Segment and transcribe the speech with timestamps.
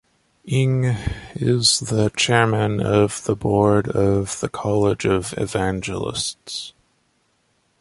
[0.47, 0.97] Inge
[1.35, 1.83] is
[2.17, 6.73] chairman of the board of the College of Evangelists.